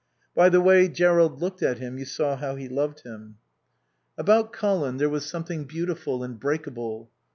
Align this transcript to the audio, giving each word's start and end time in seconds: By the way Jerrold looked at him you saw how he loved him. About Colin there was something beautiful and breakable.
By 0.33 0.49
the 0.49 0.61
way 0.61 0.87
Jerrold 0.87 1.39
looked 1.41 1.61
at 1.61 1.77
him 1.77 1.99
you 1.99 2.05
saw 2.05 2.35
how 2.35 2.55
he 2.55 2.67
loved 2.67 3.01
him. 3.01 3.37
About 4.17 4.51
Colin 4.51 4.97
there 4.97 5.07
was 5.09 5.27
something 5.27 5.65
beautiful 5.65 6.23
and 6.23 6.39
breakable. 6.39 7.11